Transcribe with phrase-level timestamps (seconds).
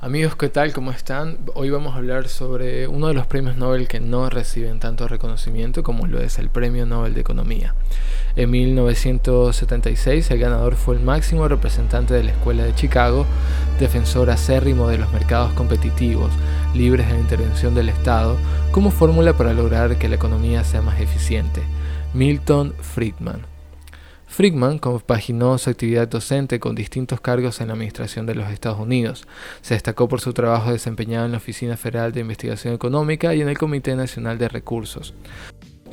[0.00, 0.72] Amigos, ¿qué tal?
[0.72, 1.38] ¿Cómo están?
[1.54, 5.82] Hoy vamos a hablar sobre uno de los premios Nobel que no reciben tanto reconocimiento
[5.82, 7.74] como lo es el Premio Nobel de Economía.
[8.36, 13.24] En 1976 el ganador fue el máximo representante de la Escuela de Chicago,
[13.78, 16.32] defensor acérrimo de los mercados competitivos,
[16.74, 18.36] libres de la intervención del Estado,
[18.72, 21.62] como fórmula para lograr que la economía sea más eficiente.
[22.12, 23.53] Milton Friedman.
[24.34, 29.28] Friedman compaginó su actividad docente con distintos cargos en la Administración de los Estados Unidos.
[29.60, 33.48] Se destacó por su trabajo desempeñado en la Oficina Federal de Investigación Económica y en
[33.48, 35.14] el Comité Nacional de Recursos.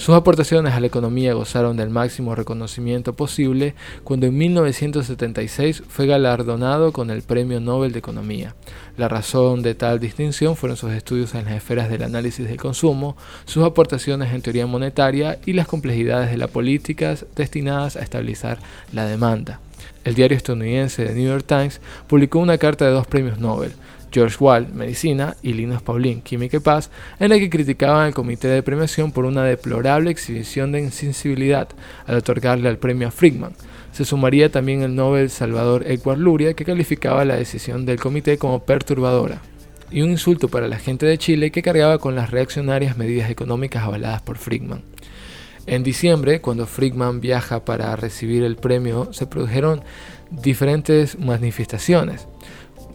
[0.00, 6.90] Sus aportaciones a la economía gozaron del máximo reconocimiento posible cuando en 1976 fue galardonado
[6.90, 8.54] con el Premio Nobel de Economía.
[8.96, 13.14] La razón de tal distinción fueron sus estudios en las esferas del análisis del consumo,
[13.44, 18.58] sus aportaciones en teoría monetaria y las complejidades de las políticas destinadas a estabilizar
[18.94, 19.60] la demanda.
[20.04, 23.72] El diario estadounidense The New York Times publicó una carta de dos premios Nobel,
[24.10, 28.48] George Wall, Medicina, y Linus Pauling, Química y Paz, en la que criticaban al comité
[28.48, 31.68] de premiación por una deplorable exhibición de insensibilidad
[32.06, 33.52] al otorgarle al premio a Friedman.
[33.92, 38.64] Se sumaría también el Nobel Salvador Edward Luria, que calificaba la decisión del comité como
[38.64, 39.40] perturbadora
[39.90, 43.82] y un insulto para la gente de Chile que cargaba con las reaccionarias medidas económicas
[43.82, 44.82] avaladas por Friedman.
[45.66, 49.82] En diciembre, cuando Friedman viaja para recibir el premio, se produjeron
[50.30, 52.26] diferentes manifestaciones.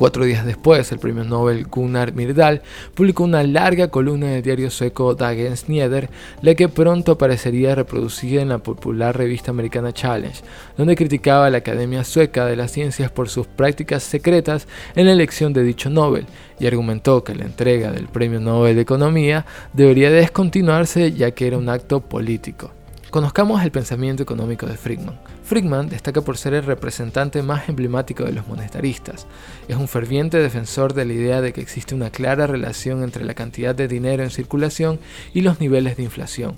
[0.00, 2.62] Cuatro días después, el premio Nobel Gunnar Myrdal
[2.94, 6.08] publicó una larga columna en el diario sueco Dagens Nyheter,
[6.40, 10.40] la que pronto aparecería reproducida en la popular revista americana Challenge,
[10.78, 15.12] donde criticaba a la Academia Sueca de las Ciencias por sus prácticas secretas en la
[15.12, 16.24] elección de dicho Nobel,
[16.58, 21.58] y argumentó que la entrega del premio Nobel de Economía debería descontinuarse ya que era
[21.58, 22.70] un acto político.
[23.10, 25.18] Conozcamos el pensamiento económico de Friedman.
[25.42, 29.26] Friedman destaca por ser el representante más emblemático de los monetaristas.
[29.66, 33.34] Es un ferviente defensor de la idea de que existe una clara relación entre la
[33.34, 35.00] cantidad de dinero en circulación
[35.34, 36.56] y los niveles de inflación.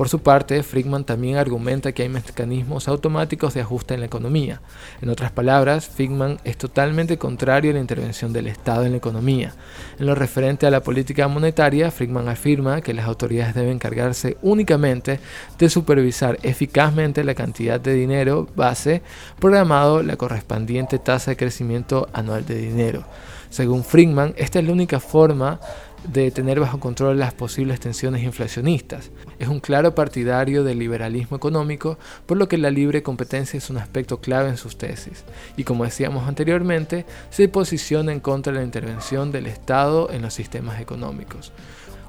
[0.00, 4.62] Por su parte, Friedman también argumenta que hay mecanismos automáticos de ajuste en la economía.
[5.02, 9.52] En otras palabras, Friedman es totalmente contrario a la intervención del Estado en la economía.
[9.98, 15.20] En lo referente a la política monetaria, Friedman afirma que las autoridades deben encargarse únicamente
[15.58, 19.02] de supervisar eficazmente la cantidad de dinero base
[19.38, 23.04] programado la correspondiente tasa de crecimiento anual de dinero.
[23.50, 25.58] Según Friedman, esta es la única forma
[26.04, 29.10] de tener bajo control las posibles tensiones inflacionistas.
[29.38, 33.78] Es un claro partidario del liberalismo económico, por lo que la libre competencia es un
[33.78, 35.24] aspecto clave en sus tesis.
[35.56, 40.34] Y como decíamos anteriormente, se posiciona en contra de la intervención del Estado en los
[40.34, 41.52] sistemas económicos.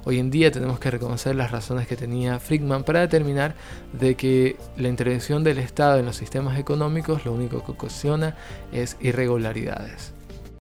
[0.04, 3.54] Hoy en día tenemos que reconocer las razones que tenía Friedman para determinar
[3.92, 8.34] de que la intervención del Estado en los sistemas económicos lo único que ocasiona
[8.72, 10.12] es irregularidades.